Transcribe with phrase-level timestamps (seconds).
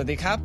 [0.00, 0.38] สวัสดีครับ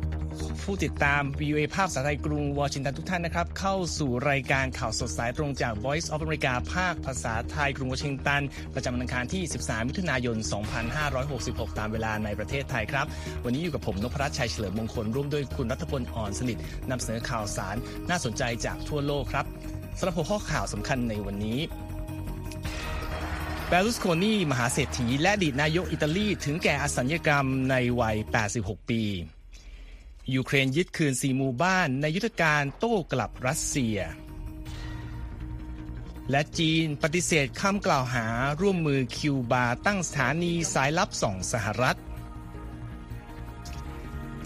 [0.62, 8.42] ผู้ติดตาม VOA ภาพภาษาไทยกรุงวอชิงตันทุกท่านนะครับ เข้าสู่รายการข่าวสดสายตรงจาก Voice of America ภาคภาษาไทยกรุงวอชิงตัน
[8.74, 10.36] ประจำวันอังคารที่ 13 มิถุนายน
[11.06, 13.06] 2566 ตามเวลาในประเทศไทยครับ
[13.44, 16.58] วันนี้อยู่กับผมนพรัตน์ชัยเฉลิมมงคล ร่วมด้วยคุณรัฐพลอ่อนสนิท
[16.90, 17.76] นำเสนอข่าวสาร
[18.08, 19.46] น่าสนใจจากทั่วโลกครับ
[19.98, 21.58] สำหรับหัวข้อข่าวสำคัญในวันนี้
[23.68, 28.16] เบลุสโคนีมหาเศรษฐีและอดีตนายกอิตาลี ถึงแก่อสัญญกรรมในวัย
[28.52, 29.02] 86 ปี
[30.34, 33.98] ยูเครนยึดคืนสี่หมู่บ้านในยุทธการโต้กลับรัสเซีย
[36.30, 38.26] และจีนปฏิเสธคำกล่าวหา
[38.60, 41.98] ร่วมมือคิวบาตั้งสถานีสายลับส่องสหรัฐ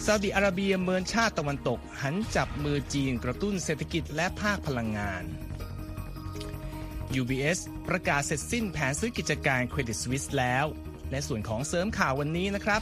[0.05, 5.23] ซาอุดิอาระเบียเมินชาติตะวันตก หันจับมือจีนกระตุ้นเศรษฐกิจและภาคพลังงาน
[7.19, 10.65] UBS ประกาศเสร็จสิ้นแผนซื้อกิจการเครดิตสวิสแล้ว
[11.11, 12.81] และส่วนของเสริมข่าววันนี้นะครับ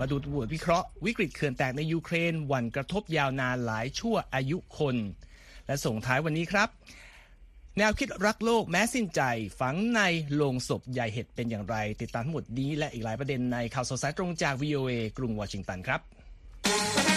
[0.00, 4.96] มาดูบทวิเคราะห์วิกฤตเขื่อนแตกในยูเครนวันกระทบยาวนานหลายชั่วอายุคน
[5.66, 6.68] และส่งท้ายวันนี้ครับ
[7.78, 9.22] แนวคิดรักโลกแม้สิ้นใจ
[9.60, 10.00] ฝังใน
[10.34, 17.15] โลงศพใหญ่เห็ดเป็นอย่างไร ติดตามทั้งหมดนี้และอีกหลายประเด็นในข่าวสดสายตรงจาก VOA กรุงวอชิงตันครับ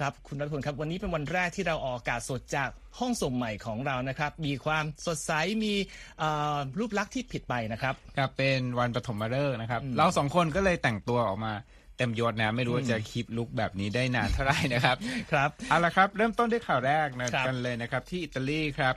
[0.00, 5.32] ครับคุณรัฐพลครับวันนี้เป็นวันแรกที่เราออกอากาศสดจากห้องส่งใหม่ของเรานะครับ มีความสดใส
[5.64, 5.74] มี
[6.18, 11.52] เอ่อรูปลักษณ์ที่ผิดไปนะครับครับเป็นวันปฐมฤกษ์นะครับ เราสองคนก็เลยแต่งตัวออกมา
[11.96, 14.96] เต็มยศนะไม่รู้ว่าจะ keep look แบบนี้ได้นานเท่าไหร่นะครับ
[15.32, 18.94] ครับเอาละครับ เริ่มต้นด้วยข่าวแรกนะครับกันเลยนะครับที่อิตาลีครับ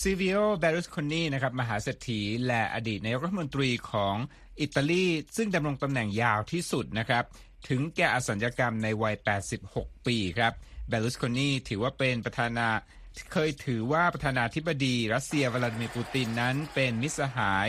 [0.00, 4.16] ซิลวิโอ แบร์ลุสโคนีนะครับมหาเศรษฐีและอดีตนายกรัฐมนตรีของ
[4.60, 5.04] อิตาลี
[5.36, 7.24] ซึ่งดำรงตำแหน่งยาวที่สุดนะครับ
[7.68, 9.16] ถึงแก่อสัญกรรมในวัย
[9.60, 10.52] 86 ปีครับ
[10.88, 12.68] เบรุสคอนีถือว่าเป็นประธานา
[13.32, 17.68] เคยถือว่าประธานาธิบดี รัสเซียวลาดิมีร์ปูตินนั้นเป็นมิตรสหาย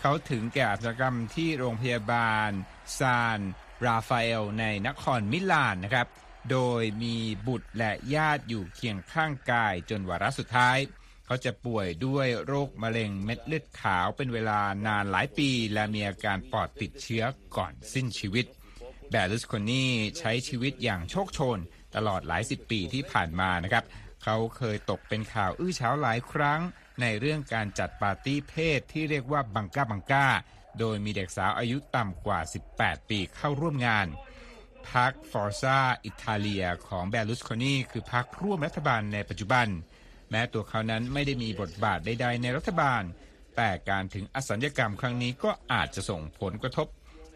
[0.00, 2.50] เขาถึงแก่อาชญากรรมที่โรงพยาบาล
[2.98, 3.40] ซาน
[3.86, 6.06] ราฟาเอล ในนครมิลานนะครับ
[6.50, 7.16] โดยมี
[7.48, 10.78] บุตรและญาติอยู่เคียงข้างกายจนวาระสุดท้าย
[11.26, 17.24] เขาจะป่วยด้วยโรคมะเร็งเม็ดเลือดขาวเป็นเวลานานหลายปี และมีอาการปอดติดเชื้อ
[17.56, 18.46] ก่อนสิ้นชีวิต
[19.12, 19.86] แบลุสโคนี
[20.18, 21.58] ใช้ชีวิตอย่างโชคโชน
[21.96, 23.84] ตลอดหลายสิบปีที่ผ่านมานะครับ
[24.22, 26.60] เขาเคยตกเป็นข่าวอื้อเฉาหลายครั้ง
[27.00, 30.26] ในเรื่องการจัดปาร์ตี้เพศที่เรียกว่าบังก้าบังก้า
[30.78, 32.40] โดยมีเด็กสาวอายุต่ำกว่า
[32.74, 34.06] 18 ปีเข้าร่วมงาน
[34.90, 39.66] พรรคฟอร์ซาอิตาเลียของเบลุสโคนีคือพรรคร่วมรัฐบาลในปัจจุบัน
[40.30, 43.02] แม้ตัวเขานั้นไม่ได้มีบทบาทใดๆในรัฐบาล
[43.56, 46.86] แต่การถึงอสัญญกรรมครั้งนี้ก็อาจจะส่งผลกระทบ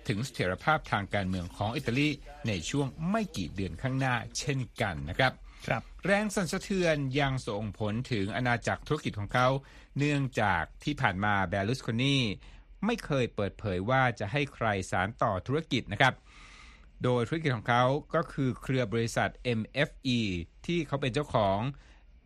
[0.09, 2.09] ถึงเสถียรภาพทางการเมืองของอิตาลี
[2.49, 5.33] ในช่วงไม่กี่เดือนข้างหน้าเช่นกันนะครับ
[5.69, 9.49] ครับแรงสั่นสะเทือนยังส่งผลถึงอาณาจักรธุรกิจของเขา
[9.99, 12.19] เนื่องจากที่ผ่านมาเบลุสโคนี
[12.85, 16.15] ไม่เคยเปิดเผยว่าจะให้ใครสารต่อธุรกิจนะครับ
[17.05, 17.85] โดยธุรกิจของเขา
[18.15, 20.21] ก็คือเครือบริษัท MFE
[20.67, 21.59] ที่เขาเป็นเจ้าของ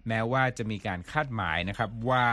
[0.09, 2.27] แม้ว่าจะมีการคาดหมายนะครับว่า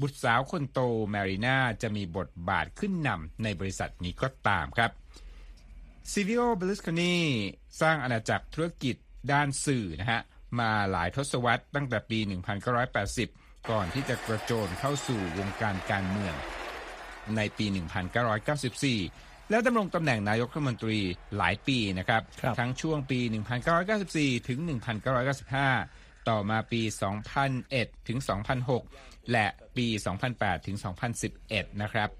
[0.00, 0.80] บุตรสาวคนโต
[1.10, 4.90] แมรีนาจะมีบทบาทขึ้นนำในบริษัทนี้ก็ตามครับ
[6.10, 7.14] ซิวิโอเบลุสคานี
[7.80, 8.96] สร้างอาณาจักรธุรกิจ
[9.32, 10.20] ด้านสื่อนะฮะ
[10.60, 12.18] มาหลายทศวรรษตั้งแต่ปี
[12.94, 16.34] 1980 ก่อนที่จะกระโจนเข้าสู่วงการการเมือง
[17.36, 17.66] ในปี
[18.38, 20.98] 1994 แล้วดำรงตำแหน่งนายกรัฐมนตรี
[21.36, 23.20] หลายปีนะครับครับทั้งช่วงปี
[23.84, 24.58] 1994 ถึง
[25.64, 26.82] 1995 ต่อมาปี
[27.44, 28.18] 2001 ถึง
[28.66, 29.86] 2006 และปี
[30.26, 30.76] 2008 ถึง
[31.28, 32.10] 2011 นะครับ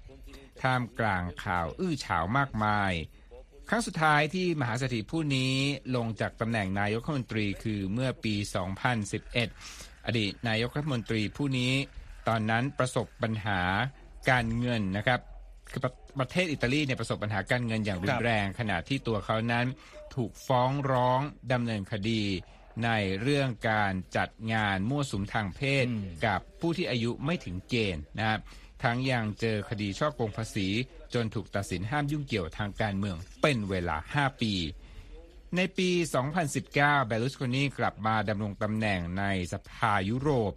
[0.61, 2.93] ท่ามกลางข่าวอื้อฉาวมากมาย
[3.69, 5.53] ครั้งสุดท้ายที่มหาเศรษฐีผู้นี้
[5.95, 8.35] ลงจากตำแหน่งนายกรัฐมนตรีคือเมื่อปี
[9.21, 11.73] 2011 อดีตนายกรัฐมนตรีผู้นี้
[12.27, 13.61] ตอนนั้นประสบปัญหา
[14.29, 15.19] การเงินนะครับ
[15.71, 19.65] คือประประเทศอิตาลีเนี่ยประสบปัญหาการเงินอย่างรุนแรง ขณะที่ตัวเขานั้น
[20.15, 21.21] ถูกฟ้องร้อง
[21.53, 22.23] ดำเนินคดี
[22.83, 22.89] ใน
[23.21, 25.85] เรื่องการจัดงานมั่วสุมทางเพศ
[26.25, 28.39] กับผู้ที่อายุไม่ถึงเกณฑ์นะครับ
[28.83, 30.67] ทั้งยังเจอคดีช่อโกงภาษี
[31.13, 34.53] จนถูกตัดสินห้ามยุ่งเกี่ยวทางการเมืองเป็นเวลา 5 ปี
[35.55, 35.89] ในปี
[36.49, 40.51] 2019 เบลุสโคนีกลับมาดำรงตำแหน่งในสภายุโรป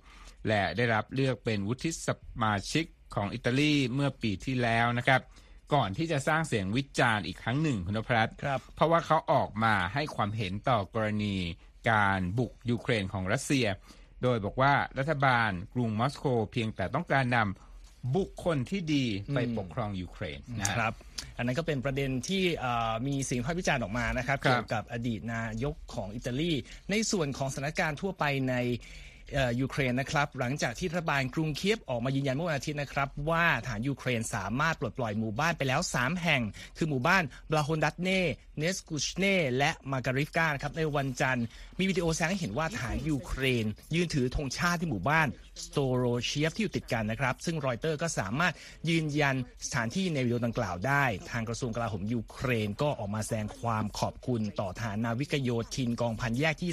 [0.49, 2.09] และได้รับเลือกเป็นวุฒิส
[2.43, 2.85] มาชิก
[3.15, 5.21] ของอิตาลีเมื่อปีที่แล้วนะครับ
[5.75, 11.37] ก่อนที่จะสร้างเสียงวิจารณ์อีกครั้งหนึ่งคุณนพรัตน์ครับเพราะว่าเขาออกมาให้ความเห็นต่อกรณี
[11.89, 13.67] การบุกยูเครนของรัสเซีย
[14.23, 19.05] โดยบอกว่ารัฐบาลกรุงมอสโกเพียงแต่ต้องการนำบุคคลที่ดี
[19.35, 20.95] ไปปกครองยูเครนนะฮะครับ
[21.37, 26.53] อันนั้นก็เป็นประเด็นที่เอ่อมีเสียงวิพากษ์วิจารณ์ออกมานะครับครับเกี่ยวกับอดีตนายกของอิตาลี
[26.91, 28.55] ในส่วนของสถานการณ์ทั่วไปใน
[29.61, 36.43] ยูเครนนะครับหลังจากที่รัฐบาลกรุงเคียบออกมายืนยันเมื่อวันอาทิตย์นะครับว่าฐานยูเครนสามารถปลดปล่อยหมู่บ้านไปแล้ว 3 แห่ง
[36.77, 38.21] คือหมู่บ้านบลาโฮนดัตเน่
[38.59, 41.45] เนสกูชเน่และมาการิฟกานะครับในวันจันทร์
[41.79, 45.27] มีวิดีโอแสดงให้เห็นว่าทหารยูเครน ยืนถือธงชาติที่หมู่บ้าน
[45.65, 48.55] สโตโรเชียฟที่อยู่ติดกันนะครับ ซึ่งรอยเตอร์ก็สามารถ
[48.89, 49.37] ยืนยัน
[49.67, 56.71] สถานที่ในวิดีโอดังกล่าวได้ ทางกระทรวงกลาโหมยูเครนก็ออกมาแสดงความขอบคุณต่อทหารนาวิกโยธินกองพันแยกที่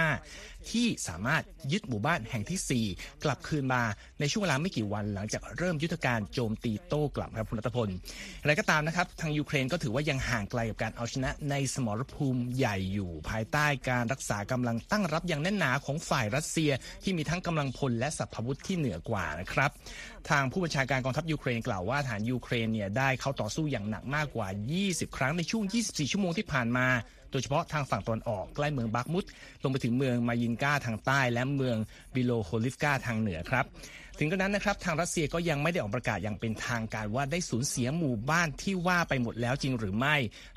[0.00, 1.42] 35 ที่สามารถ
[1.72, 3.82] ยึดหมู่บ้านแห่งที่ 4 กลับคืนมา
[4.20, 7.88] ในช่วงเวลาไม่กี่วันหลังจากเริ่มยุทธการโจมตีโต้กลับครับคุณรัตพล
[8.42, 16.70] อะไรก็ตามนะครับ ทางยูเครนก็ถือว่ายังห่างไกลกับการเอาชนะในสมรภูมิใหญ่อยู่ ภายใต้การรักษากำลังตั้งรับอย่างแน่นหนาของฝ่ายรัสเซีย
[17.02, 19.70] ที่มีทั้งกำลังพลและสรรพาวุธที่เหนือกว่านะครับ
[20.30, 24.48] ทางผู้บัญชาการกองทัพยูเครนกล่าวว่าทหารยูเครนเนี่ยได้เข้าต่อสู้อย่างหนักมากกว่า
[24.82, 26.86] 20 ครั้งในช่วง 24 ชั่วโมงที่ผ่านมา
[27.30, 29.24] โดยเฉพาะทางฝั่งตะวันออกใกล้เมืองบัคมุต
[29.62, 31.76] ลงไปถึงเมืองมายินกาทางใต้และเมือง
[32.14, 33.64] บิโลโฮลิฟกาทางเหนือครับ
[34.18, 40.16] ถึงกระนั้นนะครับทางรัสเซียก็ยังไม่ได้ออกประกาศอย่างเป็นทางการว่าได้สูญเสียหมู่บ้านที่ว่าไปหมดแล้วจริงหรือไม่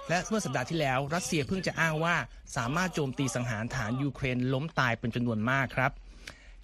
[0.10, 2.16] และเมื่อสัปดาห์ที่แล้ว รัสเซียเพิ่งจะอ้างว่า
[2.56, 5.92] สามารถโจมตีสังหารทหารยูเครนล้มตายเป็นจำนวนมากครับ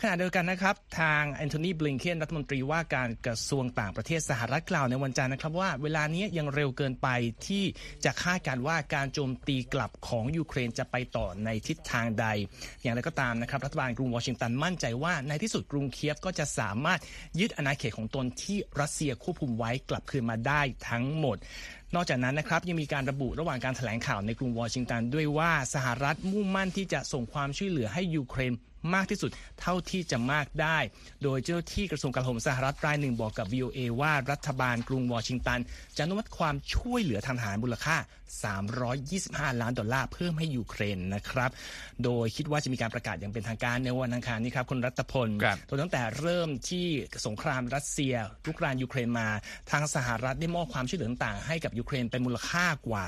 [0.04, 7.08] ขณะเดียวกันนะครับ ทางแอนโทนีบลิงเคนรัฐมนตรีว่าการกระทรวงต่างประเทศสหรัฐกล่าวในวันจันทร์นะครับว่าเวลานี้ยังเร็วเกินไป
[7.48, 7.64] ที่
[8.06, 12.26] จะคาดการณ์ว่าการโจมตีกลับของยูเครนจะไปต่อในทิศทางใด
[12.82, 17.00] อย่างไรก็ตามนะครับ รัฐบาลกรุงวอชิงตันมั่นใจว่าในที่สุดกรุงเคียฟก็จะสามารถ
[17.40, 21.38] ยึดอาณาเขตของตนที่รัสเซียควบคุมไว้กลับคืนมาได้ทั้งหมด
[21.96, 28.54] นอกจากนั้นนะครับยังมีการระบุระหว่างการแถลงข่าวในกรุงวอชิงตันด้วยว่าสหรัฐมุ่งมั่นที่จะส่งความช่วยเหลือให้ยูเครน
[28.94, 29.32] มากที่สุด
[29.62, 30.78] เท่าที่จะมากได้
[31.24, 35.60] โดยเจ้าที่กระทรวงกลาโหมสหรัฐรายหนึ่งบอกกับ VOA ว่ารัฐบาลกรุงวอชิงตัน
[35.96, 37.98] จะอนุมัติความช่วยเหลือทางทหารมูลค่า
[38.80, 41.52] 325 ล้านดอลลาร์เพิ่มให้ยูเครนนะครับ
[42.04, 46.86] โดยคิดว่าจะมีการประกาศอย่างเป็นทางการในวันอังคารนี้ครับคุณรัตพลครับโดยตั้งแต่เริ่มที่
[47.28, 48.14] สงครามรัสเซีย
[48.46, 49.28] รุกรานยูเครนมา
[49.72, 53.04] ทางสหรัฐได้มอบความช่วยเหลือต่างๆให้กับยูเครนเป็นมูลค่ากว่า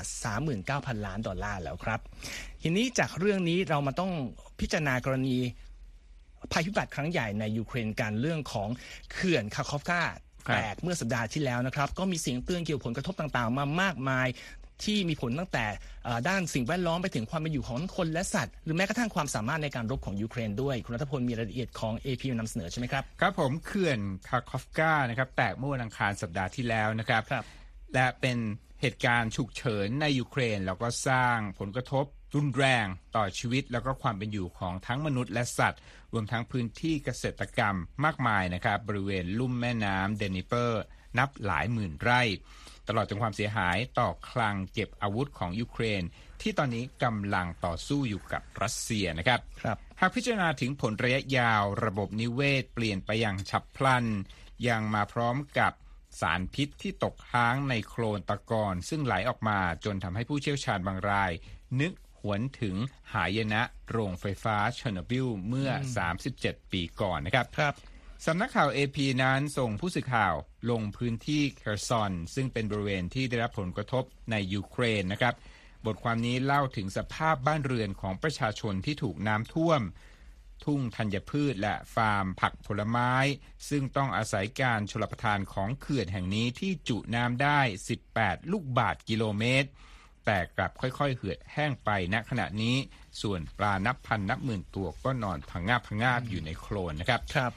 [0.50, 2.00] 39,000 ล้านดอลลาร์แล้วครับ
[2.62, 4.12] ทีนี้จากเรื่องนี้เรามาต้อง
[4.60, 5.36] พิจารณากรณี
[6.54, 8.68] ภัยพิบัติครั้งใหญ่ในยูเครนการเรื่องของ
[9.12, 10.02] เขื่อนคาคอฟกา
[10.46, 14.28] ครับแตกเมื่อสัปดาห์ที่แล้วนะครับ ก็มีเสียงเตือนเกี่ยวกับผลกระทบต่างๆ มามากมาย
[14.84, 15.66] ที่มีผลตั้งแต่
[16.04, 23.98] เอ่อด้านสิ่งแวดล้อมไปถึงความเป็นอยู่ของคนและสัตว์ หรือแม้กระทั่งความสามารถในการรบของยูเครนด้วย คุณรัตพลมีรายละเอียดของ AP มานำเสนอใช่ไหมครับ ครับผมเขื่อน
[24.28, 27.44] คาคอฟกานะครับแตกเมื่อวันอังคารสัปดาห์ที่แล้วนะครับครับ
[27.94, 28.38] และเป็น
[28.86, 32.04] เหตุการณ์ฉุกเฉินในยูเครน แล้วก็สร้างผลกระทบ
[32.34, 32.86] รุนแรง
[33.16, 35.80] ต่อชีวิตแล้วก็ความเป็นอยู่ของทั้งมนุษย์และสัตว์
[36.12, 40.82] รวมทั้งพื้นที่เกษตรกรรมมากมายนะครับ บริเวณลุ่มแม่น้ำเดนิเปอร์
[41.18, 42.22] นับหลายหมื่นไร่
[42.88, 46.02] ตลอดจนความเสียหายต่อคลังเก็บอาวุธของยูเครน
[46.42, 54.04] ที่ตอนนี้กำลังต่อสู้อยู่กับรัสเซียนะครับครับ หากพิจารณาถึงผลระยะยาว ระบบนิเวศเปลี่ยนไปอย่างฉับพลัน
[54.68, 55.72] ยังมาพร้อมกับ
[56.20, 61.32] สารพิษที่ตกค้างในโคลนตะกอนซึ่งไหลออกมาจนทำให้ผู้เชี่ยวชาญบางราย
[61.80, 62.76] นึกหวนถึง
[63.14, 65.70] หายนะโรงไฟฟ้าเชอร์โนบิลเมื่อ
[66.20, 67.74] 37 ปีก่อนนะครับครับ
[68.26, 70.34] สำนักข่าว AP นั้นส่งผู้สื่อข่าว
[70.70, 75.34] ลงพื้นที่เคอร์ซอน ซึ่งเป็นบริเวณที่ได้รับผลกระทบในยูเครนนะครับ
[75.86, 79.80] บทความนี้เล่าถึงสภาพบ้านเรือนของประชาชนที่ถูกน้ำท่วม
[80.64, 83.12] ทุ่งธัญพืชและฟาร์มผักผลไม้
[83.68, 87.60] ซึ่งต้องอาศัยการชลประทานของเขื่อนแห่งนี้ที่จุน้ำได้
[88.04, 89.68] 18 ลูกบาทกิโลเมตร
[90.26, 92.76] แต่กลับค่อยๆ เหือดแห้งไปณขณะนี้
[93.22, 97.52] ส่วนปลานับพันนับหมื่นตัวก็นอนพังงาบพังงาบอยู่ในโคลนนะครับครับ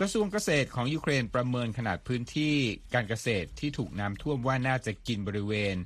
[0.00, 2.54] กระทรวงเกษตรของยูเครนประเมินขนาดพื้นที่
[2.94, 5.76] การเกษตรที่ถูกน้ำท่วมว่าน่าจะกินบริเวณ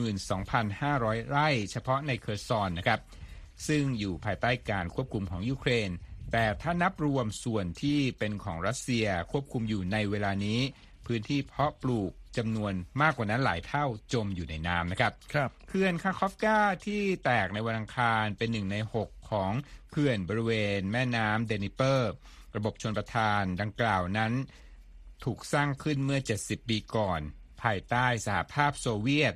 [0.00, 3.00] 62,500 ไร่ เฉพาะในเคอร์ซอนนะครับ
[3.68, 5.90] ซึ่งอยู่ภายใต้การควบคุมของยูเครน
[6.32, 10.60] แต่ถ้านับรวมส่วนที่เป็นของรัสเซียควบคุมอยู่ในเวลานี้
[11.06, 19.52] พื้นที่เพาะปลูกจำนวนมากกว่านั้นหลายเท่าจมอยู่ในน้ำนะครับครับเขื่อนคาคอฟกาที่แตกในวันอังคารเป็นหนึ่งใน 6 ของ
[19.90, 22.12] เขื่อนบริเวณแม่น้ำเดนิเปอร์
[22.56, 24.32] ระบบชลประทานดังกล่าวนั้น
[25.24, 27.20] ถูกสร้างขึ้นเมื่อ 70 ปีก่อน
[27.62, 29.34] ภายใต้สหภาพโซเวียต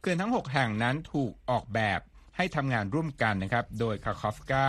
[0.00, 2.00] เขื่อนทั้ง 6 แห่งนั้นถูกออกแบบ
[2.38, 4.68] ให้ทำงานร่วมกันนะครับ โดยคาคอฟกา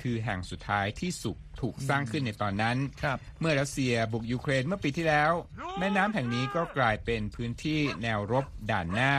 [0.00, 5.32] คือแห่งสุดท้ายที่สุดถูกสร้างขึ้นในตอนนั้นครับเมื่อรัสเซียบุกยูเครนเมื่อปีที่แล้ว
[5.78, 9.14] แม่น้ำแห่งนี้ก็กลายเป็นพื้นที่แนวรบด่านหน้า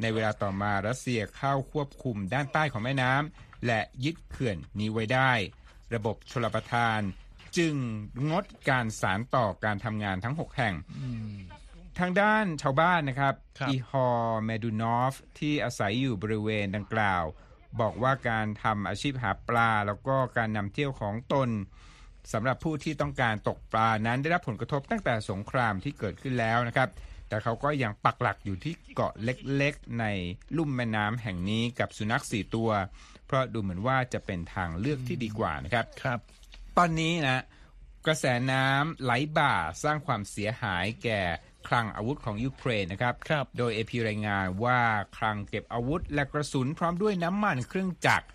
[0.00, 5.32] ในเวลาต่อมารัสเซียเข้าควบคุมด้านใต้ของแม่น้ำและยึดเขื่อนนี้ไว้ได้
[5.94, 7.00] ระบบชลประทาน
[7.56, 7.74] จึง
[8.30, 10.74] งดการสารต่อการทำงานทั้ง 6 แห่ง
[11.98, 17.24] ทางด้านชาวบ้านนะครับครับอีฮอร์เมดูนอฟที่อาศัยอยู่บริเวณดังกล่าว
[17.80, 21.48] บอกว่าการทำอาชีพหาปลา แล้วก็การนำเที่ยวของตน
[22.32, 26.88] สำหรับผู้ที่ต้องการตกปลานั้นได้รับผลกระทบตั้งแต่สงครามที่เกิดขึ้นแล้วนะครับ
[27.28, 30.04] แต่เขาก็ยังปักหลักอยู่ที่เกาะเล็กๆ ใน
[30.56, 32.70] ลุ่มแม่น้ำแห่งนี้กับสุนัขสี่ตัว
[33.26, 36.18] เพราะดูเหมือนว่าจะเป็นทางเลือกที่ดีกว่านะครับครับ
[36.78, 37.42] ตอนนี้นะ
[38.06, 41.20] กระแสน้ำไหลบ่าสร้างความเสียหายแก่
[41.68, 44.80] คลังอาวุธของยูเครนนะครับรบโดยเอพีรายงานว่า
[45.16, 48.26] คลังเก็บอาวุธและกระสุนพร้อมด้วยน้ำมันเครื่องจักร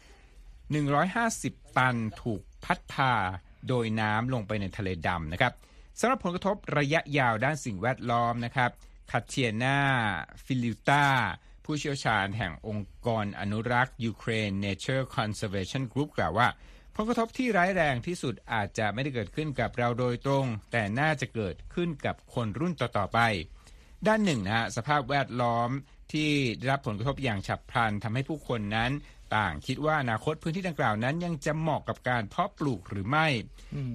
[1.04, 3.14] 150 ตันถูกพัดพา
[3.68, 5.54] โดยน้ำลงไปในทะเลดำนะครับ
[6.00, 8.72] สำหรับผลกระทบระยะยาวด้านสิ่งแวดล้อมนะครับ
[9.12, 9.80] คาเทียนา
[10.46, 11.06] ฟิลิตา
[11.66, 16.48] ผู้เชี่ยวชาญแห่งองค์กรอนุรักษ์ยูเครน Nature Conservation Group กล่าวว่า
[16.79, 23.20] ผ ลกระทบที่ร้ายแรงที่สุดอาจจะไม่ได้เกิดขึ้นกับเราโดยตรง แต่น่าจะเกิดขึ้นกับคนรุ่นต่อๆไป
[24.08, 25.70] ด้านหนึ่งนะฮะสภาพแวดล้อม
[26.14, 28.92] ที่ได้รับผลกระทบอย่างฉับพลันทำให้ผู้คนนั้น
[29.36, 33.28] ต่างคิดว่าอนาคตพื้นที่ดังกล่าวนั้น ยังจะเหมาะกับการเพาะปลูกหรือไม่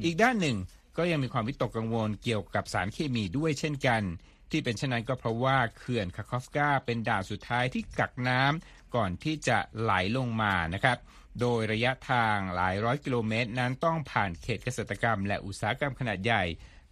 [0.05, 0.57] อีกด้านหนึ่ง
[0.97, 4.03] ก็ยังมีความวิตกกังวลเกี่ยวกับสารเคมีด้วยเช่นกัน
[4.51, 10.99] ที่เป็นเช่นนั้นก็เพราะว่าเขื่อนคาคอฟกาเป็นด่านสุดท้ายที่กักน้ำ ก่อนที่จะไหลลงมานะครับ
[11.41, 16.43] โดยระยะทางหลายร้อยกิโลเมตร นั้นต้องผ่านเขตเกษตรกรรม และอุตสาหกรรมขนาดใหญ่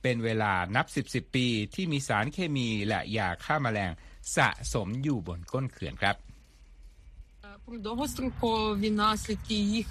[0.03, 3.93] เป็นเวลานับ 10 10 ปี ที่มีสารเคมีและยาฆ่ามาแมลง
[4.37, 6.17] สะสมอยู่บนก้นเขื่อนครับ
[7.80, 9.88] довгострокові наслідки, їх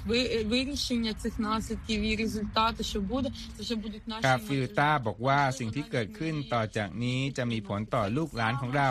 [0.47, 8.91] вирішення цих наслідків і результати, що буде, це вже будуть наші ครับฟิลตาบอกว่าสิ่งที่เกิดขึ้นต่อจากนี้จะมีผลต่อลูกหลานของเรา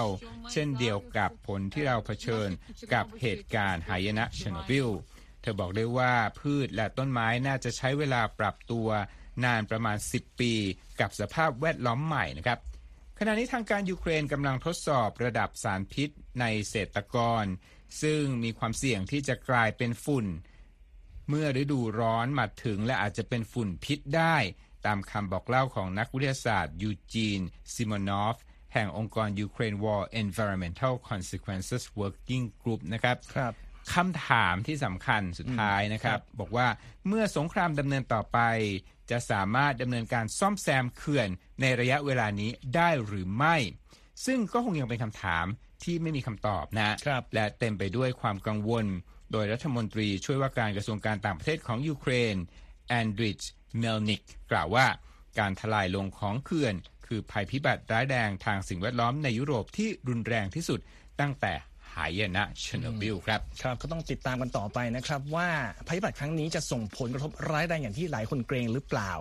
[0.52, 2.50] เช่นเดียวกับผลที่เราเผชิญ
[2.94, 4.90] กับเหตุการณ์หายนะเชโนบิล
[5.42, 8.88] เธอบอกได้ว่าพืชและต้นไม้น่าจะใช้เวลาปรับตัว
[9.46, 10.54] นานประมาณ 10 ปี
[11.00, 12.60] กับสภาพแวดล้อมใหม่นะครับ
[13.20, 16.10] ขณะนี้ทางการยูเครนกำลังทดสอบระดับสารพิษ
[16.40, 17.44] ในเศรษฐกร
[18.03, 20.27] ซึ่งมีความเสี่ยงที่จะกลายเป็นฝุ่น
[21.29, 24.37] เมื่อฤดูร้อนมาถึงและอาจจะเป็นฝุ่นพิษได้
[24.87, 27.41] ตามคำบอกเล่าของนักวิทยาศาสตร์ยูจีน
[27.75, 28.37] ซิมอนอฟ
[28.75, 33.55] แห่งองค์กร Ukraine War Environmental Consequences Working Group นะครับครับ
[33.95, 36.69] คำถามที่สำคัญสุดท้ายนะครับ บอกว่า
[37.09, 38.39] เมื่อสงครามดำเนินต่อไป
[39.11, 41.29] จะสามารถดำเนินการซ่อมแซมเขื่อน
[41.61, 43.57] ในระยะเวลานี้ได้หรือไม่
[44.27, 45.47] ซึ่งก็คงยังเป็นคำถาม
[45.85, 46.97] ที่ไม่มีคำตอบนะ
[47.35, 48.87] และเต็มไปด้วยความกังวล
[49.33, 52.37] โดยรัฐมนตรีช่วยว่าการกระทรวงการต่างประเทศของยูเครน
[52.89, 53.41] แอนดริช
[53.79, 54.23] เมลนิก
[54.53, 54.87] กล่าวว่า
[55.39, 56.75] การทลายลงของเขื่อน
[57.07, 60.81] คือภัยพิบัติร้ายแรงทางสิ่งแวดล้อมในยุโรปที่รุนแรงที่สุด
[61.21, 61.53] ตั้งแต่
[61.95, 65.49] หายนะเชอร์โนบิลครับครับ ก็ต้องติดตามกันต่อไปนะครับ ว่า
[65.87, 69.13] ภัยพิบัติครั้งนี้จะส่งผลกระทบร้ายแรงอย่างที่หลายคนเกรงหรือเปล่า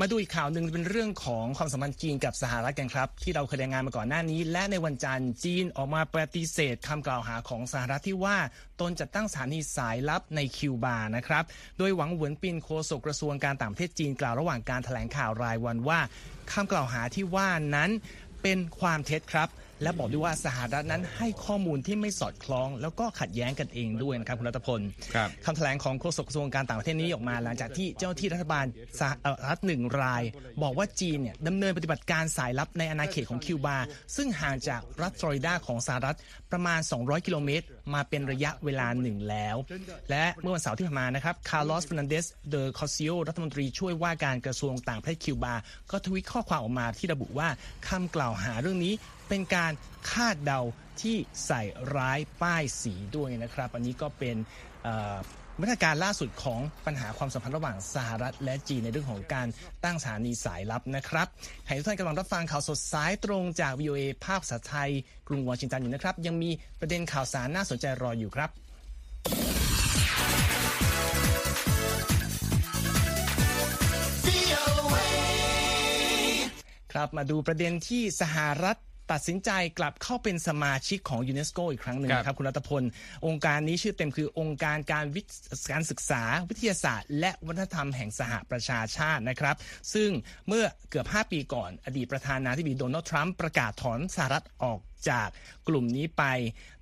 [0.00, 8.36] มาดูอีกข่าวหนึ่งเป็นเรื่องของความสัมพันธ์จีนกับสหรัฐกันครับ ที่เราเคยรายงานมาก่อนหน้านี้ และในวันจันทร์จีนออกมาปฏิเสธคำกล่าวหาของสหรัฐที่ว่า
[8.80, 11.44] ตนจะตั้งสถานีสายลับในคิวบานะครับ
[11.78, 16.00] โดยหวังเหวินปินโฆษกกระทรวงการต่างประเทศจีนกล่าวระหว่างการแถลงข่าวรายวันว่า
[16.52, 17.90] คำกล่าวหาที่ว่านั้น
[18.42, 19.48] เป็นความเท็จครับ
[19.82, 24.80] และบอกด้วยว่าสหรัฐนั้นให้ข้อมูลที่ไม่สอดคล้อง แล้วก็ขัดแย้งกันเองด้วยนะครับคุณรัตพล
[25.44, 28.66] คำแถลงของโฆษกกระทรวงการต่างประเทศนี้ออกมาหลังจากที่เจ้าหน้าที่รัฐบาล
[29.00, 29.12] สห
[29.48, 30.22] รัฐหนึ่งราย
[30.62, 33.76] บอกว่าจีนเนี่ยดำเนินปฏิบัติการสายลับในอาณาเขตของคิวบา
[34.16, 36.16] ซึ่งห่างจากรัฐฟลอริดาของสหรัฐ
[36.52, 39.56] ประมาณ 200 กิโลเมตร มาเป็นระยะเวลาหนึ่งแล้ว
[40.10, 45.54] และเมื่อวันเสาร์ที่ผ่านมานะครับคาร์ลอสเฟอร์นันเดซเดอคอซิโอรัฐมนตรีช่วยว่าการกระทรวงต่างประเทศคิวบา
[45.90, 47.48] ก็ทวิตข้อความออกมาที่ระบุว่า
[47.88, 48.94] คำกล่าวหาเรื่องนี้
[49.28, 49.72] เป็นการ
[50.10, 50.60] คาดเดา
[51.02, 51.16] ที่
[51.46, 51.62] ใส่
[51.96, 54.36] ร้ายป้ายสีด้วยนะครับ อันนี้ก็เป็น
[55.62, 59.48] มาตรการล่าสุดของปัญหาความสัมพันธ์ระหว่างสหรัฐและจีนในเรื่องของการ
[59.84, 61.26] ตั้งสถานีสายลับนะครับ
[61.66, 64.90] ให้ทุกท่านกำลังรับฟังข่าวสดสายตรงจาก VOA ภาพภาษาไทย
[65.28, 68.50] กรุงวอชิงตันอยู่นะครับ ยังมีประเด็นข่าวสารน่าสนใจรออยู่ครับ
[76.92, 78.76] ครับมาดูประเด็นที่สหรัฐ
[79.12, 82.82] ตัดสินใจกลับเข้าเป็นสมาชิกของยูเนสโกอีกครั้งหนึ่งนะครับ คุณรัตพล
[83.26, 85.22] องค์การนี้ชื่อเต็มคือองค์การการวิ
[85.72, 89.56] การศึกษาวิทยาศาสตร์ และวัฒนธรรมแห่งสหประชาชาตินะครับ
[89.94, 90.10] ซึ่ง
[90.48, 94.78] เมื่อเกือบ 5 ปีก่อน อดีตประธานาธิบดีโดนัลด์ทรัมป์ประกาศถอนสหรัฐออก
[95.10, 95.28] จาก
[95.68, 96.22] กลุ่มนี้ไป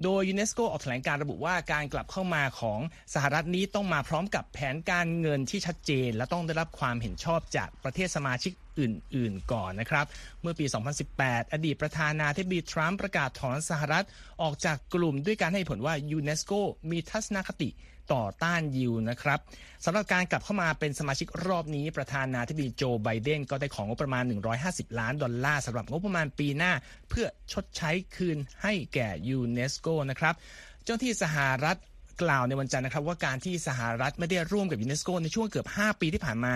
[0.02, 2.80] โดยยูเนสโกออกแถลงการณ์ระบุว่าการกลับเข้ามาของ
[3.14, 10.06] สหรัฐนี้ต้องมาพร้อมกับแผนการเงินที่ชัดเจน และต้องได้รับความเห็นชอบจากประเทศสมาชิกอื่น ๆ ก่อนนะครับ
[10.42, 10.66] เมื่อปี
[11.10, 14.04] 2018 อดีตประธานาธิบดีทรัมป์ประกาศถอนสหรัฐ
[14.42, 16.52] ออกจากกลุ่มด้วยการให้เหตุผลว่ายูเนสโก
[16.90, 17.68] มีทัศนคติ
[18.12, 19.38] ต่อต้านยิวนะครับ
[19.84, 24.24] สำหรับการกลับเข้ามาเป็นสมาชิกรอบนี้ประธานาธิบดีโจไบเดนก็ได้ของงบประมาณ
[24.60, 26.72] 150 ล้านดอลลาร์สำหรับงบประมาณปีหน้า
[27.08, 30.34] เพื่อชดใช้คืนให้แก่ยูเนสโกนะครับ
[30.84, 31.78] เจ้าหน้าที่สหรัฐ
[32.22, 36.54] กล่าวในวันจันทร์นะครับว่าการที่สหรัฐไม่ได้ร่วมกับยูเนสโกในช่วงเกือบ 5 ปีที่ผ่านมา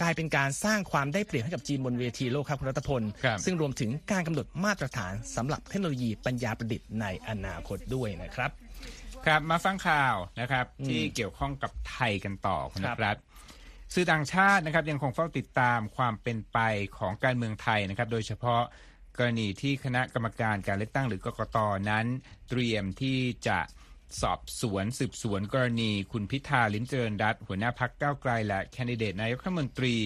[0.00, 3.02] กลายเป็นการสร้างความได้เปรียบให้กับจีนบนเวทีโลกครับคุณรัตพล
[3.44, 8.50] ซึ่งรวมถึงการกำหนดมาตรฐานสำหรับเทคโนโลยีปัญญาประดิษฐ์ในอนาคตด้วยนะครับ
[9.28, 13.16] ครับมาฟังข่าวนะครับ ที่เกี่ยวข้องกับไทยกันต่อคุณนะครับ
[13.94, 16.58] สื่อต่างชาตินะครับ ยังคงเฝ้าติดตามความเป็นไป
[16.98, 18.62] ของการเมืองไทยนะครับ โดยเฉพาะ
[19.16, 21.58] กรณีที่คณะกรรมการการเลือกตั้งหรือกกต
[21.90, 22.06] นั้น
[22.48, 23.18] เตรียมที่
[23.48, 23.58] จะ
[24.22, 29.96] สอบสวนสืบสวนกรณี คุณพิธาลิ้มเจริญรัตหัวหน้าพักก้าวไกลและแคนดิเดตนายกรัฐมนตรี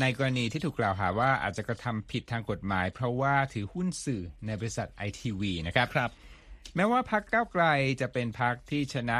[0.00, 6.10] ในกรณีที่ถูกกล่าวหาว่าอาจจะกระทำผิดทางกฎหมาย เพราะว่าถือหุ้นสื่อในบริษัทไอทีวีนะครับครับ
[6.76, 7.64] แม้ว่าพักก้าวไกล
[8.00, 9.18] จะเป็นพักที่ชนะ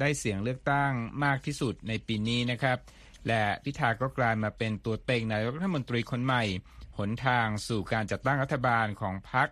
[0.00, 0.92] ได้เสียงเลือกตั้ง
[1.24, 2.78] มากที่สุดในปีนี้นะครับ
[3.28, 6.42] และพิธาก็กลายมาเป็นตัวเต็งนายกรัฐมนตรีคนใหม่
[6.98, 9.48] หนทางสู่การจัดตั้งรัฐบาลของพรรค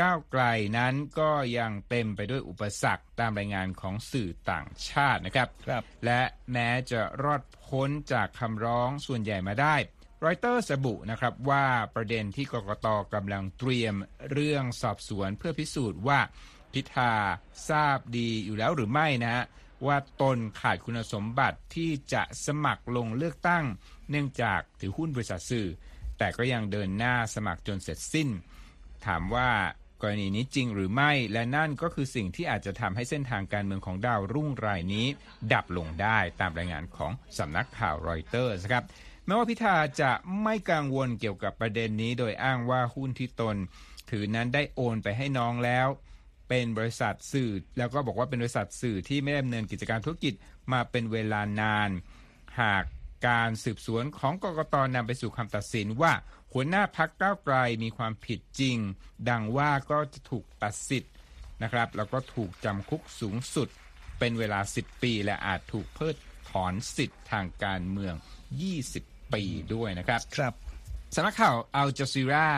[0.00, 0.42] ก้าวไกล
[0.78, 6.20] นั้นก็ยังเต็มไปด้วยอุปสรรคตามรายงานของสื่อต่างชาตินะครับรบและ
[6.52, 9.74] แม้จะรอดพ้นจากคำร้องส่วนใหญ่มาได้
[10.24, 13.94] รอยเตอร์สบุนะครับว่าประเด็นที่กกตกำลังเตรียม
[14.32, 16.20] เรื่องสอบสวนเพื่อพิสูจน์ว่า
[16.74, 17.12] พิธา
[17.68, 19.44] ทราบดีอยู่แล้วหรือไม่นะฮะ
[19.86, 23.64] ว่าตนขาดคุณสมบัติที่จะสมัครลงเลือกตั้ง
[24.10, 25.68] เนื่องจากถือหุ้นบริษัทสื่อ
[26.18, 28.28] แต่ก็ยังเดินหน้าสมัครจนเสร็จสิ้น
[29.06, 29.50] ถามว่า
[30.00, 35.06] กรณีนี้จริงหรือไม่และนั่นก็คือสิ่งที่อาจจะทำให้เส้นทางการเมืองของดาวรุ่งรายนี้
[35.52, 38.84] ดับลงได้ตามรายงานของสำนักข่าวรอยเตอร์นะครับ
[39.26, 40.12] แม้ว่าพิธาจะ
[40.42, 43.56] ไม่กังวลเกี่ยวกับประเด็นนี้ โดยอ้างว่าหุ้นที่ตน
[44.10, 45.88] ถือนั้นได้โอนไปให้น้องแล้ว
[46.50, 50.34] เป็นบริษัทสื่อ แล้วก็บอกว่าเป็นบริษัทสื่อที่ไม่ดำเนินกิจการธุรกิจ
[50.72, 51.90] มาเป็นเวลานาน
[52.60, 52.84] หาก
[53.28, 56.12] การสืบสวนของกกตนำไปสู่คำตัดสินว่า
[56.52, 58.78] หัวหน้าพักก้าวไกลมีความผิดจริง
[59.28, 61.14] ดังว่าก็จะถูกตัดสิทธิ์
[61.62, 63.68] นะครับ แล้วก็ถูกจำคุกสูงสุด
[64.18, 66.16] เป็นเวลา 10 ปี และอาจถูกเพิก
[66.50, 68.14] ถอนสิทธิ์ทางการเมือง
[68.74, 69.42] 20 ปี
[69.74, 70.54] ด้วยนะครับครับ
[71.14, 72.48] สำนักข่าวอัลจาซีรา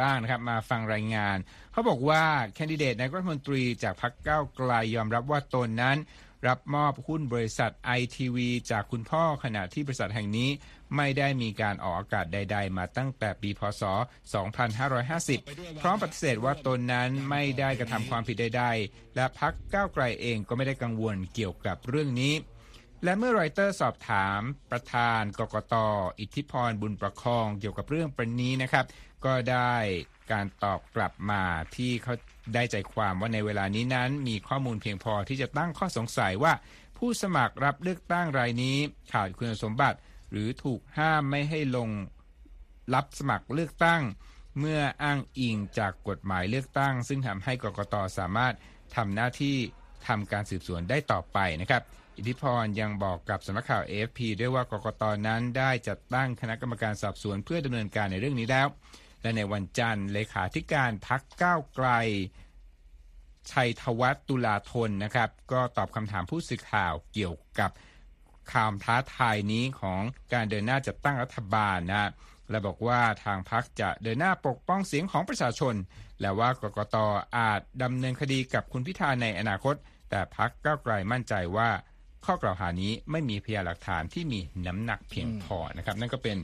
[0.00, 1.36] บ้างนะครับ มาฟังรายงาน
[1.72, 5.96] เขาบอกว่าแคนดิเดตนายกรัฐมนตรีจากพรรคก้าวไกลยอมรับว่าตนนั้น
[6.46, 10.50] รับมอบหุ้นบริษัทไอทีวีจากคุณพ่อขณะที่บริษัทแห่งนี้
[10.96, 13.82] ไม่ได้มีการออกอากาศใด ๆ มาตั้งแต่ปีพศ
[14.62, 22.32] 2550 พร้อมปฏิเสธว่าตนนั้นไม่ได้กระทำความผิดใด ๆ และพักก้าวไกลเองก็ไม่ได้กังวลเกี่ยวกับเรื่องนี้
[23.04, 25.74] และเมื่อไรเตอร์สอบถามประธานกกต
[26.20, 28.84] อิทธิพรบุญประคองเกี่ยวกับเรื่องประนี้นะครับ
[29.24, 29.74] ก็ได้
[30.32, 31.42] การตอบกลับมา
[31.76, 32.14] ที่เขา
[32.54, 36.52] ได้ใจความว่าในเวลานี้นั้น มีข้อมูลเพียงพอที่จะตั้งข้อสงสัยว่า
[36.98, 38.76] ผู้สมัครรับเลือกตั้งรายนี้
[39.12, 39.98] ขาดคุณสมบัติ
[40.30, 41.88] หรือถูกห้ามไม่ให้ลง
[42.94, 44.02] รับสมัครเลือกตั้ง
[44.58, 48.54] เมื่ออ้างอิงจากกฎหมายเลือกตั้ง ซึ่งทำให้กกตสามารถ
[48.96, 49.56] ทำหน้าที่
[50.08, 51.82] ทำการสืบสวนได้ต่อไปนะครับ
[52.16, 58.66] อิทธิพรยังบอกกับสำนักข่าว AFP ด้วยว่ากกตนั้นได้จัดตั้งคณะกรรมการสอบสวนเพื่อดำเนินการในเรื่องนี้แล้ว
[59.22, 61.88] และในวันจันทร์เลขาธิการพักก้าวไกล
[63.50, 67.70] ชัยธวัฒน์ตุลาธนนะครับ ก็ตอบคำถามผู้สื่อข่าวเกี่ยวกับ
[68.52, 70.00] ข่าวท้าทายนี้ของ
[70.32, 72.10] การเดินหน้าจัดตั้งรัฐบาลนะ
[72.50, 75.74] และบอกว่าทางพักจะเดินหน้าปกป้องเสียงของประชาชน
[76.20, 76.96] และว่ากกต
[77.36, 79.74] อาจดำเนินคดีกับคุณพิธาในอนาคต
[80.10, 81.70] แต่พักก้าวไกลมั่นใจว่า
[82.26, 86.36] ข้อกล่าวหานี้ไม่มีพยานหลักฐานที่มีน้ำหนักเพียงพอนะครับ นั่นก็เป็น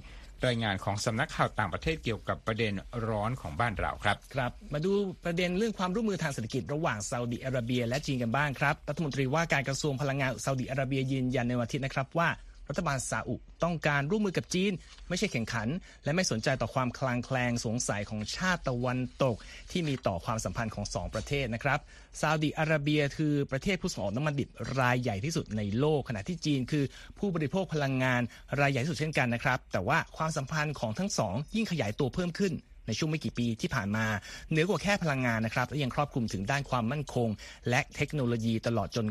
[0.47, 2.73] รายงานของสำนักข่าวต่างประเทศเกี่ยวกับประเด็น
[3.09, 4.93] ร้อนของบ้านเราครับครับ มาดู
[5.25, 12.29] ประเด็นเรื่องความร่วมมือทางเศรษฐกิจระหว่างซาอุดิอาระเบีย และจีนกันบ้างครับรัฐมนตรีว่าการกระทรวงพลังงานซาอุดิอาระเบียยืนยันในวันอาทิตย์นะครับว่า
[12.69, 14.73] รัฐบาลซาอุต้องการร่วมมือกับจีน
[15.09, 15.69] ไม่ใช่แข่งขัน
[16.05, 19.37] และไม่สนใจต่อความคลางแคลงสงสัยของชาติตะวันตก
[19.71, 21.79] ที่มีต่อความสัมพันธ์ของสองประเทศนะครับ
[22.21, 24.49] ซาอุดิอาระเบียคือประเทศผู้ส่งออกน้ำมันดิบ
[24.81, 26.85] รายใหญ่ที่สุดในโลก ขณะที่จีนคือ
[27.19, 28.21] ผู้บริโภคพลังงาน
[28.61, 32.55] รายใหญ่ที่สุดเช่นกันนะครับ แต่ว่าความสัมพันธ์ของทั้งสองยิ่งขยายตัวเพิ่มขึ้น
[32.87, 34.07] ในช่วงไม่กี่ปีที่ผ่านมา
[34.51, 37.29] เหนือกว่าแค่พลังงานนะครับและยังครอบคลุมถึงด้านความมั่นคง
[37.69, 39.07] และเทคโนโลยีตลอดจน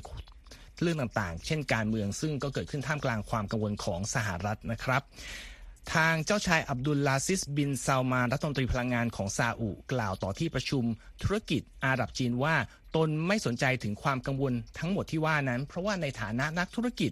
[0.82, 5.02] เรื่องต่างๆ เช่นการเมืองซึ่งก็เกิดขึ้นท่ามกลางความกังวลของสหรัฐนะครับ
[5.94, 10.84] ทางเจ้าชายอับดุลลาซิสบินซาลมานรัฐมนตรีพลังงานของซาอุกล่าวต่อที่ประชุม
[11.24, 12.56] ธุรกิจอาหรับจีนว่า
[12.96, 17.12] ตนไม่สนใจถึงความกังวลทั้งหมดที่ว่านั้น เพราะว่าในฐานะนักธุรกิจ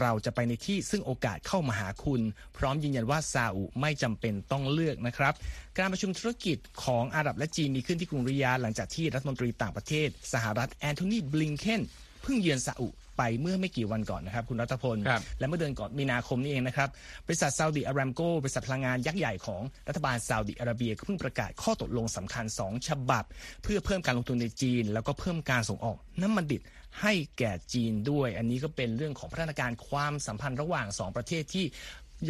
[0.00, 2.20] เราจะไปในที่ซึ่งโอกาสเข้ามาหาคุณ
[2.56, 5.34] พร้อมยืนยันว่าซาอุไม่จำเป็นต้องเลือกนะครับ
[5.78, 11.82] การประชุมธุรกิจของอาหรับและจีนมีขึ้นที่กรุงริยาหลังจากที่รัฐมนตรีต่างประเทศ สหรัฐแอนโทนีบลิงเคน
[12.22, 14.96] เพิ่งเยือนซาอุ ไปเมื่อไม่กี่วันก่อนนะครับคุณรัตพล
[15.38, 16.88] และเมื่อเดือนก่อนมีนาคมนี้เองนะครับ
[17.26, 23.24] บริษัทซาอุดิอารามโกบริษัทพลังงานยักษ์ใหญ่ของรัฐบาลซาอุดิอาระเบียก็เพิ่งประกาศข้อตกลงสำคัญ 2 ฉบับ
[23.62, 26.62] เพื่อเพิ่มการลงทุนในจีน แล้วก็เพิ่มการส่งออกน้ำมันดิบ
[27.00, 31.64] ให้แก่จีนด้วย อันนี้ก็เป็นเรื่องของพัฒนาการความสัมพันธ์ระหว่าง 2 ประเทศที่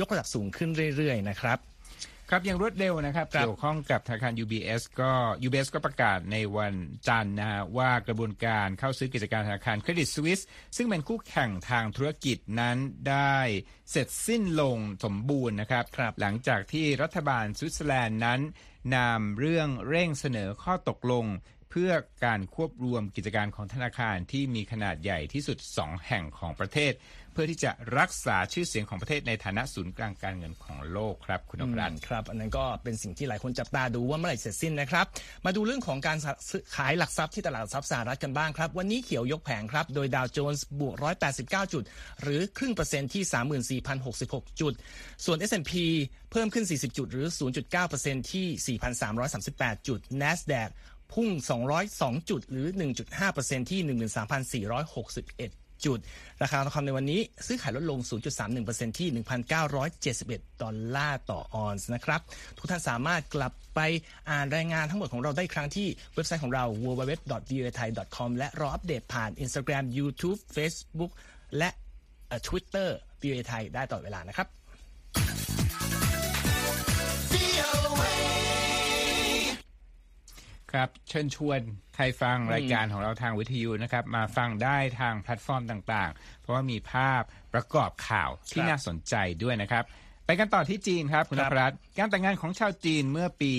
[0.01, 1.59] ยกระดับสูงขึ้นเรื่อยๆนะครับ
[2.35, 5.13] ครับอย่างรวดเร็วนะครับ เกี่ยวข้องกับธนาคาร UBS ก็
[5.47, 6.75] UBS ก็ประกาศในวัน
[7.09, 10.41] จันทร์นะฮะว่ากระบวนการเข้าซื้อกิจการธนาคารเครดิตสวิส
[10.77, 12.77] ซึ่งเป็นคู่แข่งทางธุรกิจนั้น
[13.11, 13.39] ได้
[13.91, 18.41] เสร็จสิ้นลงสมบูรณ์นะครับรบหลังจากที่รัฐบาลสวิตเซอร์แลนด์นั้น
[18.97, 21.27] นำเรื่องเร่งเสนอข้อตกลง
[21.75, 21.93] เพื่อ
[22.25, 26.93] การควบรวมกิจการของธนาคารที่มีขนาดใหญ่ที่สุด 2 แห่งของประเทศ
[27.33, 35.07] เพื่อที่จะรักษาชื่อเสียงของประเทศในฐานะศูนย์กลางการเงินของโลกครับคุณอภรัตครับ อันนั้นก็เป็นสิ่งที่หลายคนจับตาดูว่าเมื่อไหร่เสร็จสิ้นนะครับ
[35.45, 36.19] มาดูเรื่องของการ
[36.77, 40.95] ขายหลักทรัพย์ที่ตลาดทรัพย์สหรัฐกันบ้างครับ วันนี้เขียวยกแผงครับ โดยดาวโจนส์บวก
[41.35, 41.85] 189 จุด
[42.23, 44.73] หรือครึ่งเปอร์เซ็นต์ที่ 34,066 จุด
[45.25, 45.73] ส่วน S&P
[46.31, 47.27] เพิ่มขึ้น 40 จุด หรือ
[47.81, 48.79] 0.9%ที่
[49.33, 50.69] 4,338 จุด NASDAQ
[51.15, 51.29] พุ่ง
[51.79, 52.67] 202 จุดหรือ
[53.19, 53.81] 1.5%ที่
[54.65, 55.99] 13,461 จุด
[56.43, 57.99] ราคาทองคำในวันนี้ซื้อขายลดลง
[58.49, 59.09] 0.31%ที่
[59.85, 62.21] 1,971 ดอลลาร์ต่อออนซ์นะครับ
[62.57, 63.81] ทุกท่านสามารถกลับไป
[64.31, 71.13] อ่านรายงานทั้งหมดของเราได้ทั้งที่เว็บไซต์ของเรา www.voathai.com และรออัปเดตผ่าน Instagram YouTube Facebook
[71.59, 71.71] และ
[72.47, 72.89] Twitter
[73.23, 75.42] VOA ไทยได้ตลอดเวลานะครับ
[80.75, 81.61] ครับเชิญชวน
[81.95, 87.23] ใครฟังรายการของเราทางวิทยุนะครับ มาฟังได้ทางแพลตฟอร์มต่างๆ เพราะว่ามีภาพ
[87.55, 89.85] ประกอบข่าวที่น่าสนใจด้วยนะครับ
[90.27, 93.53] ไปกันต่อที่จีนครับ คุณนภรัตการแต่งงานของชาวจีนเมื่อปี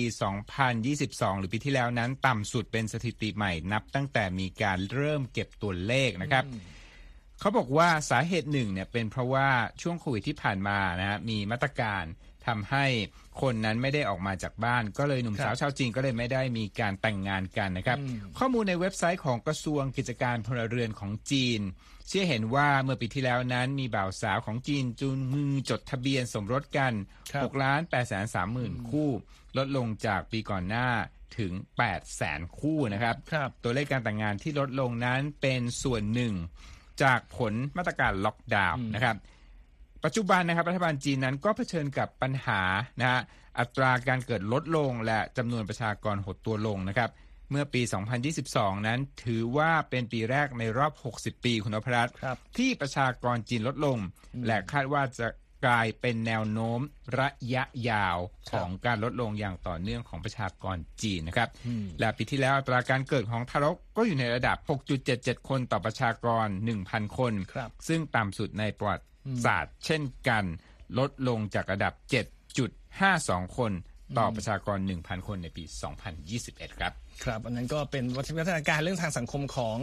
[0.68, 6.44] 2022 หรือปีที่แล้วนั้น ต่ำสุดเป็นสถิติใหม่นับตั้งแต่มีการเริ่มเก็บตัวเลขนะครับ
[7.40, 9.48] เขาบอกว่าสาเหตุหนึ่งเนี่ยเป็นเพราะว่า
[9.82, 12.04] ช่วงโควิดที่ผ่านมานะฮะมีมาตรการ
[12.46, 12.86] ทำให้
[13.40, 17.98] คนนั้นไม่ได้ออกมาจากบ้าน ก็เลยหนุ่มสาวชาวจีนก็เลยไม่ได้มีการแต่งงานกันนะครับ
[18.38, 21.60] ข้อมูลในเว็บไซต์ของกระทรวงกิจการพลเรือนของจีน
[22.08, 26.92] เชื่อเห็นว่าเมื่อปีที่แล้วนั้นมีบ่าวสาวของจีนจูนมือจดทะเบียนสมรสกัน
[27.28, 29.10] 6ล้าน8แสน3หมื่นคู่
[29.56, 30.88] ลดลงจากปีก่อนหน้า
[31.38, 31.52] ถึง
[31.84, 36.34] 8 แสนคู่นะครับรบตัวเลขการแต่งงานที่ลดลงนั้นเป็นส่วนหนึ่ง
[37.02, 39.16] จากผลมาตรการล็อกดาวน์นะครับ
[40.04, 42.60] ปัจจุบันนะครับรัฐบาลจีนนั้นก็เผชิญกับปัญหา
[43.00, 43.20] นะฮะ
[43.58, 47.10] อัตราการเกิดลดลงและจำนวนประชากรหดตัวลงนะครับ
[47.50, 47.82] เมื่อปี
[48.34, 52.14] 2022 นั้นถือว่าเป็นปีแรกในรอบ 60 ปีคุณนพรัตน์
[52.58, 53.98] ที่ประชากรจีนลดลง
[54.46, 55.28] และคาดว่าจะ
[55.66, 56.80] กลายเป็นแนวโน้ม
[57.20, 58.18] ระยะยาว
[58.52, 61.48] ของการลดลงอย่างต่อเนื่องของประชากรจีนนะครับ
[62.00, 64.56] และปีที่แล้วอัตราการเกิดของทารกก็อยู่ในระดับ
[65.02, 66.46] 6.77 คนต่อประชากร
[66.82, 67.54] 1,000 คนค
[67.88, 69.04] ซึ่งต่ำสุดในประวัติ
[69.44, 70.44] ศาสตร์เช่นกัน
[70.98, 71.92] ลดลงจากระดับ
[72.74, 73.72] 7.52 คน
[74.18, 75.64] ต่อประชากร 1,000 คนในปี
[76.20, 76.92] 2021 ครับ
[77.24, 79.78] ครับ อันนั้นก็เป็นวัฒนาการเรื่องทางสังคมของ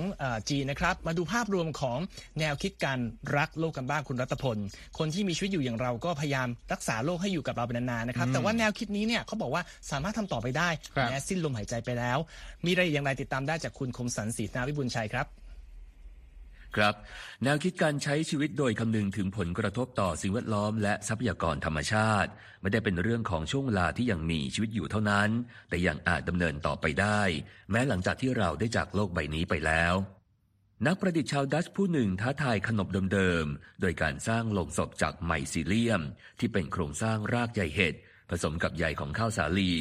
[0.50, 2.00] จีนนะครับ มาดูภาพรวมของ
[2.40, 3.00] แนวคิดการ
[3.38, 4.58] รักโลกกันบ้างคุณรัตพล
[4.98, 10.70] คนที่มีชีวิตอยู่อย่างเราก็พยายามรักษาโลกให้อยู่กับเราเป็นนานๆนะครับ แต่ว่าแนวคิดนี้เนี่ยเขาบอกว่าสามารถทำต่อไปได้
[11.10, 12.18] แม้สิ้นลมหายใจไปแล้ว
[12.66, 15.28] มีอะไรอย่างไรติดตามได้จากคุณคมสันสีนาวิบุญชัยครับ
[16.76, 16.94] ครับ
[17.44, 22.30] แนวคิดการใช้ชีวิตโดยคำนึงถึงผลกระทบต่อสิ่งแวดล้อมและทรัพยากรธรรมชาติ
[22.62, 25.30] ไม่ได้เป็นเรื่องของช่วงเวลาที่ยังมีชีวิตอยู่เท่านั้น
[25.70, 27.22] แต่ยังอาจดำเนินต่อไปได้
[27.72, 29.96] แม้หลังจากที่เราได้จากโลกใบนี้ไปแล้ว
[30.88, 36.02] นักประดิษฐ์ชาวดัชผู้หนึ่งท้าทายขนบเดิมๆ โดยการสร้างโลงศพจากไมซิเลียม
[36.40, 37.96] ที่เป็นโครงสร้างรากใยเห็ด
[38.30, 39.74] ผสมกับใยของข้าวสาลี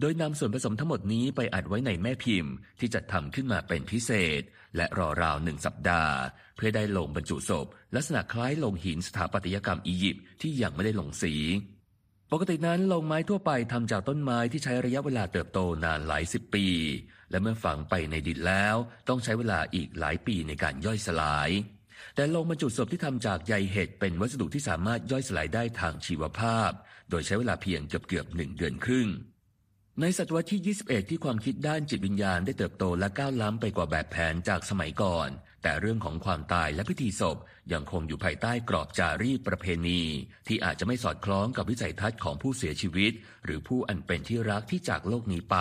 [0.00, 4.42] โดยนำส่วนผสมทั้งหมดนี้ไปอัดไว้ในแม่พิมพ์ ที่จัดทำขึ้นมาเป็นพิเศษ
[4.76, 6.14] และรอราวหนึ่งสัปดาห์
[6.56, 11.34] เพื่อได้ลงบรรจุศพ ลักษณะคล้ายลงหินสถาปัตยกรรมอียิปต์ที่ยังไม่ได้ลงสี
[12.32, 16.66] ปกตินั้นลงไม้ทั่วไปทำจากต้นไม้ที่ใช้ระยะเวลาเติบโตนานหลายสิบปี
[17.30, 18.76] และเมื่อฝังไปในดินแล้ว
[19.08, 21.50] ต้องใช้เวลาอีกหลายปีในการย่อยสลาย
[22.14, 26.70] แต่ลงบรรจุศพที่ทำจากใยเห็ดเป็นวัสดุที่สามารถย่อยสลายได้ทางชีวภาพ
[27.10, 29.08] โดยใช้เวลาเพียงเกือบเกือบหนึ่งเดือนครึ่ง
[30.00, 35.28] ในศตวรรษที่ 21 ที่ความคิดด้านจิตวิญญาณได้เติบโตและก้าวล้ำไปกว่าแบบแผนจากสมัยก่อน
[35.62, 37.36] แต่เรื่องของความตายและพิธีศพ
[37.72, 40.02] ยังคงอยู่ภายใต้กรอบจารีตประเพณี
[40.48, 43.12] ที่อาจจะไม่สอดคล้องกับวิสัยทัศน์ของผู้เสียชีวิต
[43.44, 45.56] หรือผู้อันเป็นที่รักที่จากโลกนี้ไป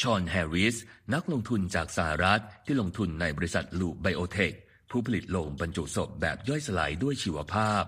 [0.00, 0.76] ชอนแฮร์ริส
[1.14, 4.52] นักลงทุนจากสหรัฐที่ลงทุนในบริษัทลูไบโอเทค
[4.90, 7.84] ผู้ผลิตโลงบรรจุศพแบบย่อยสลายด้วยชีวภาพ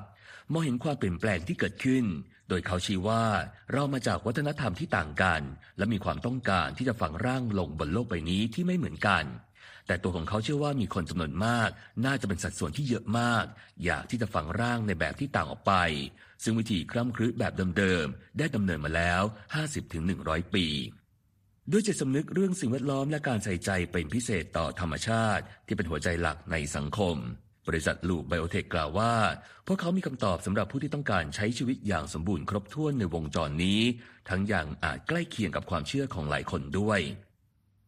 [0.52, 2.04] มองเห็นความเปลี่ยนแปลงที่เกิดขึ้น
[2.48, 3.24] โดยเขาชี้ว่า
[3.72, 5.42] เรามาจากวัฒนธรรมที่ต่างกัน
[5.78, 9.24] และมีความต้องการที่จะฝังร่างลงบนโลกใบนี้ที่ไม่เหมือนกัน
[9.86, 11.70] แต่ตัวของเขาเชื่อว่ามีคนจำนวนมาก
[12.04, 13.44] น่าจะเป็นสัดส่วนที่เยอะมาก
[13.84, 15.74] อยากที่จะฝังร่างในแบบที่ต่างออกไป
[16.42, 19.22] ซึ่งวิธีคร่ำครึแบบเดิมๆได้ดำเนินมาแล้ว
[19.88, 20.66] 50-100 ปี
[21.70, 27.16] ด้วยจิตสำนึกเรื่องสิ่งแวดล้อมและการใส่ใจเป็นพิเศษต่อธรรมชาติ ที่เป็นหัวใจหลักในสังคม
[27.68, 29.12] บริษัทลูกไบโอเทคกล่าวว่า
[29.66, 33.80] พวกเขามีคำตอบสำหรับผู้ที่ต้องการใช้ชีวิตอย่างสมบูรณ์ครบถ้วนในวงจรนี้
[34.28, 37.00] ทั้งอย่างอาจใกล้เคียงกับความเชื่อของหลายคนด้วย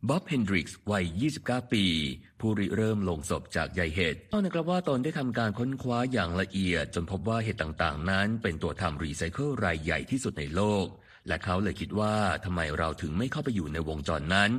[0.09, 1.05] บ๊อบเฮนดริกส์วัย
[1.40, 1.85] 29 ปี
[2.40, 10.87] ผู้ริเริ่มลงศพจากใยเห็ดเล่านะครับว่าตนได้ทำการค้นคว้าอย่างละเอียด จนพบว่าเห็ดต่างๆ นั้น เป็นตัวทำรีไซเคิลรายใหญ่ที่สุดในโลก
[11.29, 12.14] และเขาเลยคิดว่า
[12.45, 14.51] ทำไมเราถึงไม่เข้าไปอยู่ในวงจรนั้น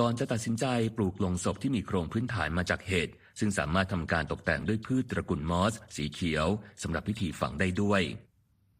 [0.00, 6.46] ก่อนจะตัดสินใจปลูกลงศพที่มีโครงพื้นฐานมาจากเห็ด ซึ่งสามารถทำการตกแต่งด้วยพืชตระกูลมอส สีเขียว
[6.82, 8.02] สำหรับพิธีฝังได้ด้วย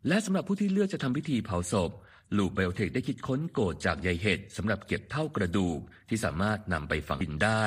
[0.08, 1.90] และสำหรับผู้ที่เลือกจะทำพิธีเผาศพ
[2.36, 7.64] ลูกไบโอเทคได้คิดค้นโกดจากใยเห็ดสำหรับเก็บเท่ากระดูกที่สามารถนำไปฝังดินได้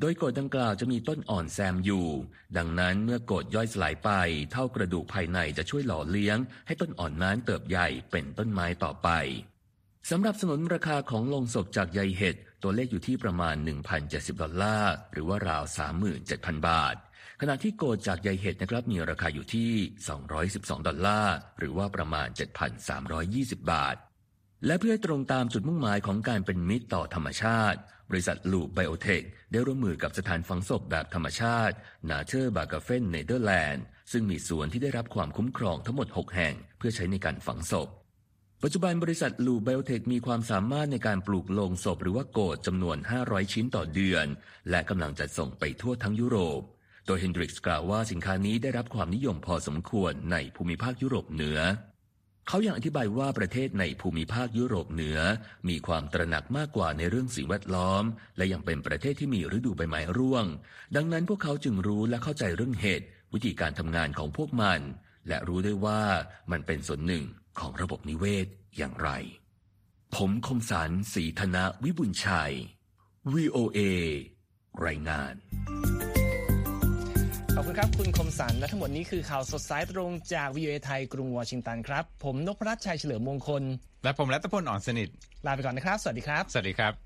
[0.00, 2.06] โดยโกดดังกล่าวจะมีต้นอ่อนแซมอยู่
[2.56, 4.10] ดังนั้นเมื่อโกดย่อยสลายไป
[4.52, 9.08] เท่ากระดูกภายในจะช่วยหล่อเลี้ยง ให้ต้นอ่อนนั้นเติบใหญ่เป็นต้นไม้ต่อไป
[10.10, 12.36] สำหรับสนุนราคาของลงศพจากใยเห็ด
[12.68, 13.56] ตัวเลขอยู่ที่ประมาณ
[13.98, 15.64] 1,070 ดอลลาร์ หรือว่าราว
[16.14, 16.94] 37,000 บาท
[17.40, 19.72] ขณะที่โกดจากใยเห็ดนะครับมีราคาอยู่ที่
[20.28, 22.28] 212 ดอลลาร์ หรือว่าประมาณ
[22.98, 23.96] 7,320 บาท
[24.66, 27.78] และเพื่อตรงตามจุดมุ่งหมายของการเป็นมิตรต่อธรรมชาติ
[28.10, 31.76] บริษัท Loop Biotech ได้ร่วมมือกับสถานฝังศพแบบธรรมชาติ
[32.10, 37.88] Natuurbegraven เนเธอร์แลนด์ซึ่งมีสวนที่ได้รับความคุ้มครองทั้งหมด 6 แห่ง เพื่อใช้ในการฝังศพ
[38.62, 44.26] ปัจจุบันบริษัท Loop Biotech มีความสามารถในการปลูกโลงศพหรือว่าโกศจำนวน 500 ชิ้นต่อเดือน
[44.70, 46.60] และกำลังจะส่งไปทั่วทั้งยุโรป
[47.06, 51.58] โดยเฮนดริกส์กล่าวว่าสินค้านี้ได้รับความนิยมพอสมควรในภูมิภาคยุโรปเหนือ
[52.48, 55.18] เขายังอธิบายว่าประเทศในภูมิภาคยุโรปเหนือ
[55.68, 58.04] มีความตระหนักมากกว่าในเรื่องสิ่งแวดล้อม
[58.36, 60.46] และยังเป็นประเทศที่มีฤดูใบไม้ร่วง
[60.96, 64.80] ดังนั้นพวกเขาจึงรู้และเข้าใจเรื่องเหตุ วิธีการทำงานของพวกมัน
[65.28, 66.02] และรู้ได้ว่า
[66.50, 67.24] มันเป็นส่วนหนึ่ง
[67.60, 69.10] ของระบบนิเวศอย่างไร
[70.16, 72.52] ผมคมสันสีธนะวิบุญชัย
[73.32, 73.80] VOA
[74.86, 75.34] รายงาน
[77.54, 83.62] ขอบคุณครับ คุณคมสันและทั้งหมดนี้คือข่าวสดสายตรงจากวิวเอไทยกรุงวอชิงตันครับ ผมนพรัชชัยเฉลิมมงคล
[84.04, 85.08] และผมรัตพลอ่อนสนิท
[85.46, 87.05] ลาไปก่อนนะครับ สวัสดีครับ สวัสดีครับ